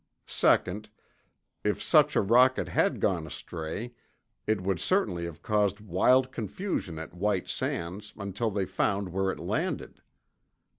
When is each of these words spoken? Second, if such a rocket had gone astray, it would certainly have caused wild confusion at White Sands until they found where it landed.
Second, 0.25 0.89
if 1.63 1.79
such 1.79 2.15
a 2.15 2.21
rocket 2.21 2.69
had 2.69 2.99
gone 2.99 3.27
astray, 3.27 3.93
it 4.47 4.59
would 4.59 4.79
certainly 4.79 5.25
have 5.25 5.43
caused 5.43 5.79
wild 5.79 6.31
confusion 6.31 6.97
at 6.97 7.13
White 7.13 7.47
Sands 7.47 8.11
until 8.17 8.49
they 8.49 8.65
found 8.65 9.09
where 9.09 9.29
it 9.29 9.37
landed. 9.37 10.01